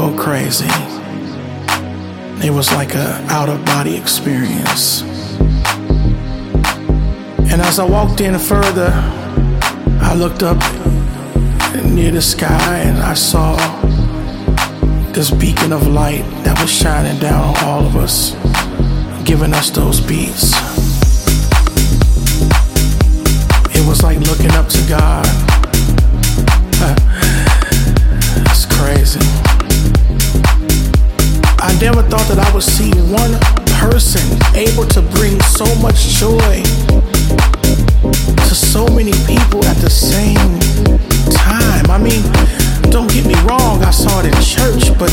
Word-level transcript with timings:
go 0.00 0.16
crazy. 0.16 0.64
It 2.42 2.50
was 2.50 2.72
like 2.72 2.94
a 2.94 3.22
out 3.28 3.50
of 3.50 3.62
body 3.66 3.94
experience. 3.98 5.02
And 7.52 7.60
as 7.60 7.78
I 7.78 7.84
walked 7.84 8.22
in 8.22 8.38
further, 8.38 8.90
I 10.00 10.14
looked 10.14 10.42
up 10.42 10.56
near 11.84 12.12
the 12.12 12.22
sky 12.22 12.78
and 12.78 12.96
I 12.96 13.12
saw 13.12 13.56
this 15.12 15.30
beacon 15.30 15.70
of 15.70 15.86
light 15.86 16.24
that 16.44 16.58
was 16.58 16.70
shining 16.70 17.20
down 17.20 17.54
on 17.56 17.64
all 17.64 17.84
of 17.84 17.94
us, 17.96 18.30
giving 19.24 19.52
us 19.52 19.68
those 19.68 20.00
beats. 20.00 20.54
It 23.76 23.86
was 23.86 24.02
like 24.02 24.18
looking 24.20 24.52
up 24.52 24.66
to 24.68 24.80
God. 24.88 25.26
It's 28.50 28.66
crazy 28.66 29.39
thought 32.10 32.26
that 32.28 32.38
I 32.42 32.52
would 32.52 32.62
see 32.62 32.90
one 33.08 33.38
person 33.78 34.26
able 34.52 34.84
to 34.92 35.00
bring 35.16 35.40
so 35.40 35.64
much 35.80 36.18
joy 36.20 36.60
to 38.44 38.54
so 38.54 38.84
many 38.88 39.12
people 39.24 39.64
at 39.64 39.78
the 39.78 39.88
same 39.88 40.58
time. 41.30 41.86
I 41.88 41.96
mean, 41.96 42.20
don't 42.90 43.08
get 43.08 43.24
me 43.24 43.38
wrong, 43.48 43.84
I 43.84 43.92
saw 43.92 44.20
it 44.20 44.26
in 44.26 44.34
church, 44.42 44.90
but 44.98 45.08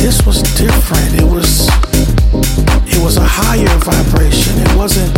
this 0.00 0.24
was 0.24 0.42
different. 0.56 1.20
It 1.20 1.28
was 1.28 1.68
it 2.88 2.98
was 3.04 3.16
a 3.16 3.28
higher 3.28 3.68
vibration. 3.78 4.58
It 4.58 4.74
wasn't 4.74 5.17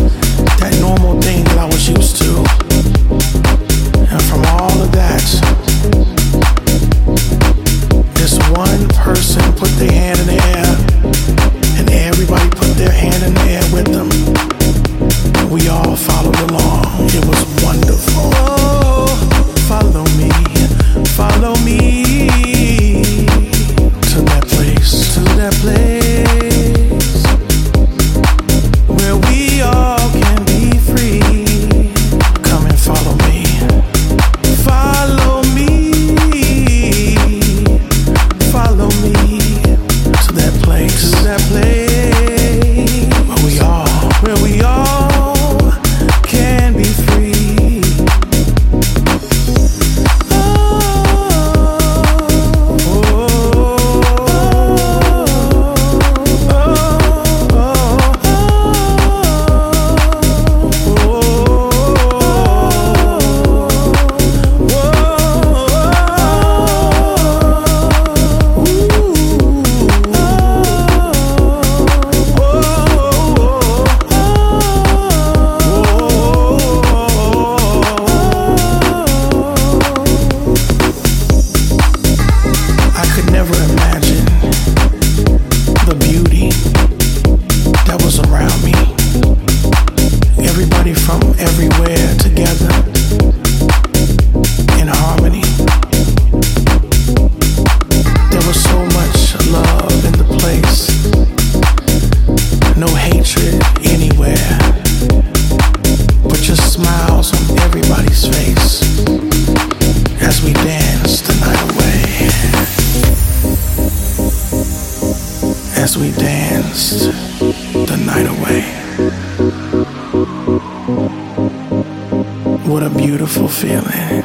What 122.71 122.85
a 122.85 122.89
beautiful 122.89 123.49
feeling. 123.49 124.23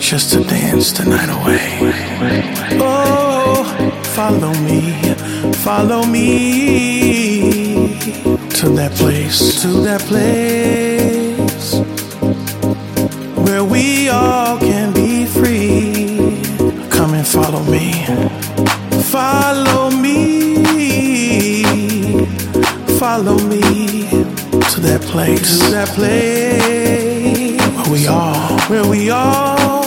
Just 0.00 0.32
to 0.32 0.42
dance 0.42 0.90
the 0.90 1.04
night 1.04 1.30
away. 1.30 1.78
Oh, 2.80 3.62
follow 4.16 4.52
me, 4.54 4.80
follow 5.62 6.04
me 6.04 6.26
to 8.58 8.70
that 8.70 8.90
place, 8.96 9.62
to 9.62 9.68
that 9.82 10.00
place 10.00 11.78
where 13.46 13.62
we 13.62 14.08
all 14.08 14.58
can 14.58 14.92
be 14.92 15.26
free. 15.26 16.42
Come 16.90 17.14
and 17.14 17.24
follow 17.24 17.62
me. 17.70 18.04
Follow 19.04 19.90
me. 19.92 20.50
Follow 22.98 23.38
me 23.38 24.29
to 24.80 24.86
that 24.86 25.02
place. 25.02 25.58
To 25.58 25.70
that 25.72 25.88
place 25.88 27.60
where 27.76 27.92
we 27.92 28.06
are, 28.06 28.60
where 28.68 28.86
we 28.86 29.10
all 29.10 29.79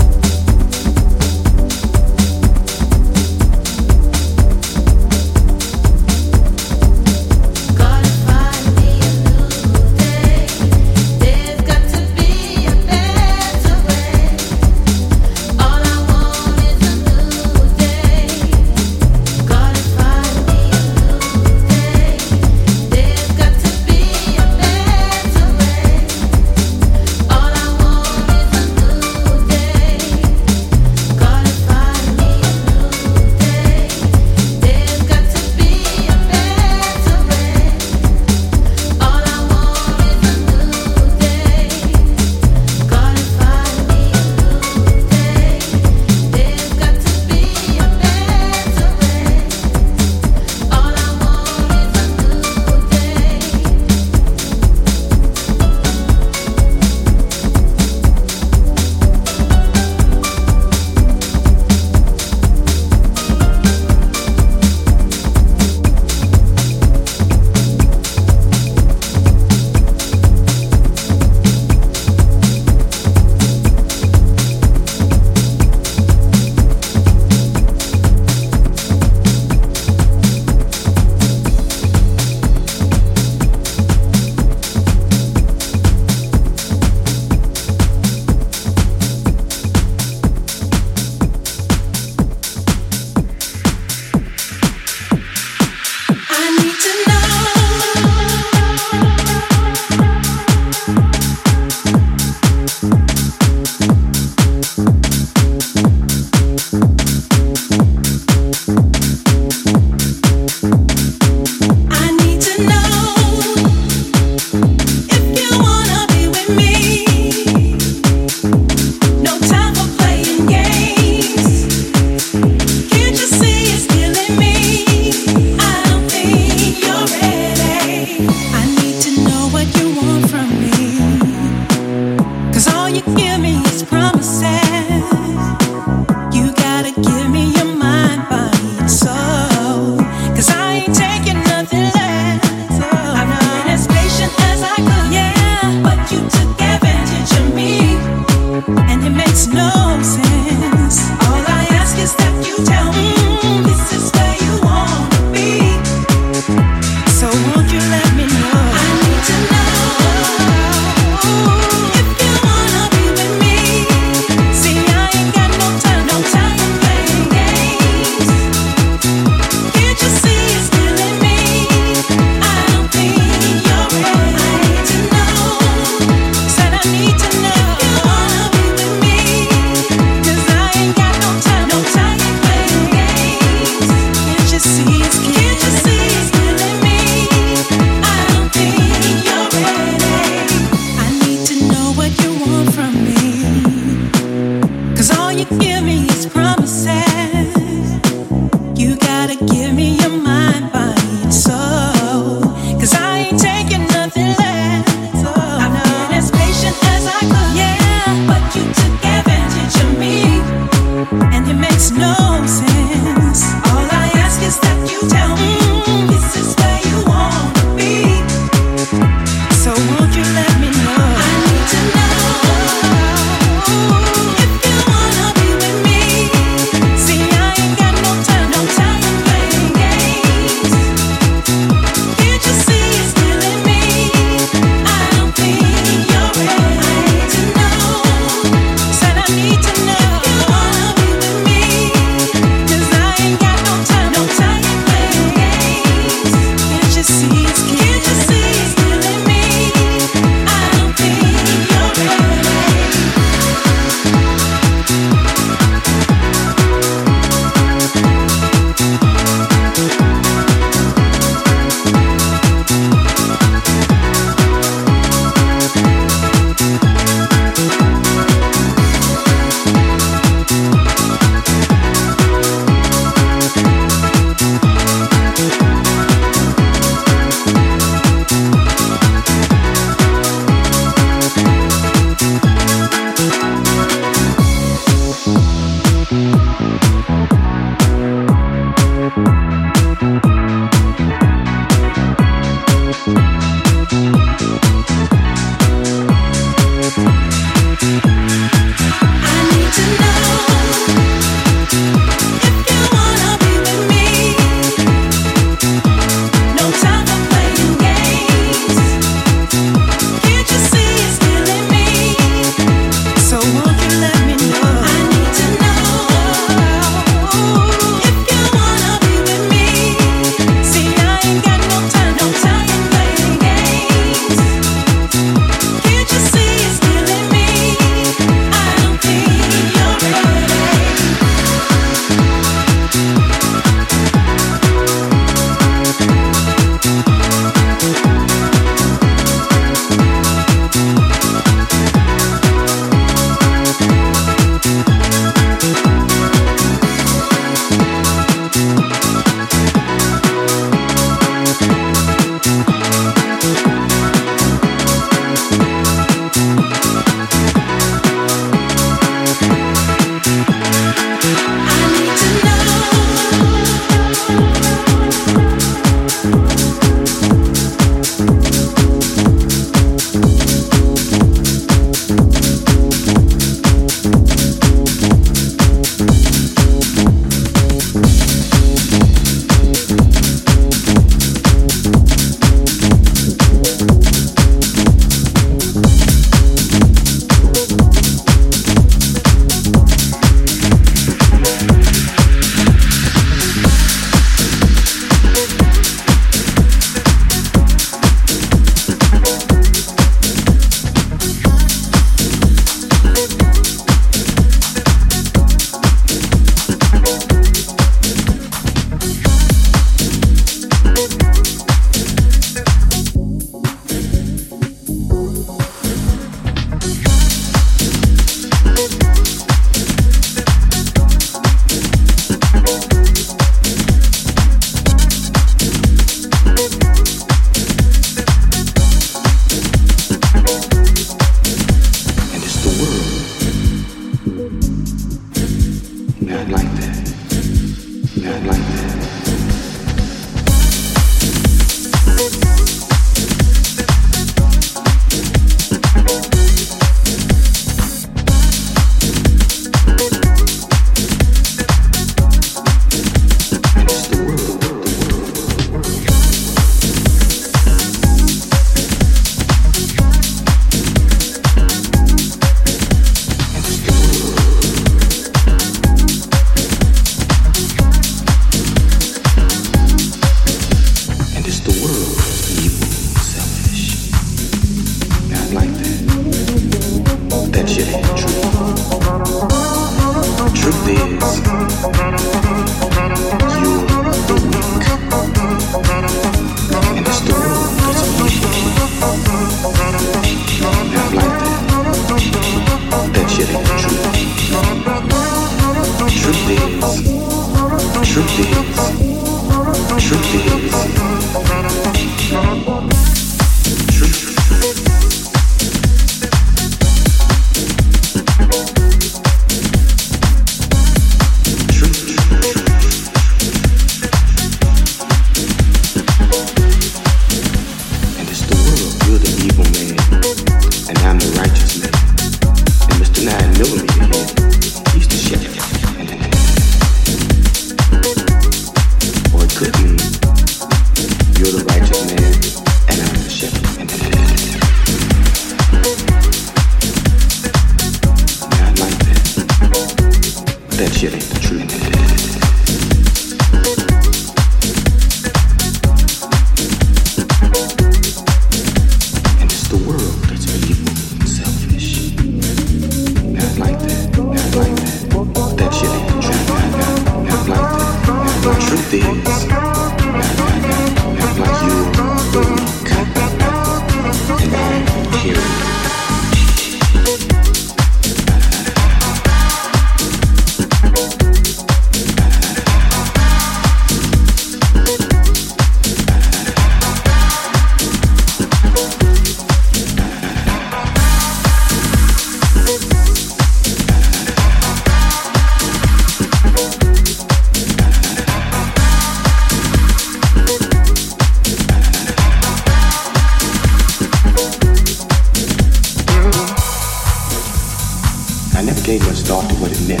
meant. 599.88 600.00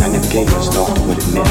I 0.00 0.08
never 0.08 0.28
gave 0.28 0.46
this 0.46 0.68
thought 0.68 0.94
to 0.96 1.00
what 1.02 1.18
it 1.18 1.26
meant. 1.32 1.48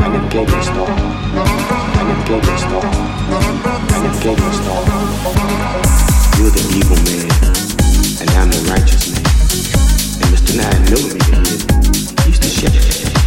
I 0.00 0.08
never 0.08 0.28
gave 0.28 0.46
this 0.46 0.68
thought. 0.68 0.90
I 0.90 2.02
never 2.06 2.24
gave 2.26 2.42
this 2.42 2.62
thought. 2.64 2.84
I 2.84 4.02
never 4.02 4.20
gave 4.22 4.36
this 4.36 4.58
thought. 4.60 4.86
You're 6.38 6.50
the 6.50 6.62
evil 6.78 6.98
man, 7.06 7.28
and 8.20 8.30
I'm 8.38 8.50
the 8.50 8.60
righteous 8.70 9.10
man. 9.10 9.24
And 10.20 10.28
Mr. 10.34 10.52
Nine 10.56 10.82
knew 10.86 11.02
me. 11.14 11.20
He 12.22 12.30
used 12.30 12.42
to 12.42 12.48
shake. 12.48 13.19